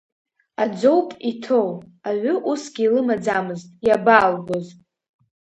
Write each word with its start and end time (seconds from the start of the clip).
Аӡоуп 0.63 1.09
иҭоу, 1.29 1.69
аҩы 2.09 2.33
усгьы 2.51 2.81
илымаӡамызт, 2.85 3.67
иабаалгоз! 3.87 4.65